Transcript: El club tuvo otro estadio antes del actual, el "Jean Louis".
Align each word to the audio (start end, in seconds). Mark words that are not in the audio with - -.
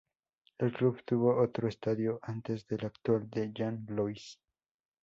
El 0.57 0.73
club 0.73 1.03
tuvo 1.05 1.39
otro 1.39 1.67
estadio 1.67 2.17
antes 2.23 2.65
del 2.65 2.87
actual, 2.87 3.29
el 3.33 3.53
"Jean 3.53 3.85
Louis". 3.87 4.39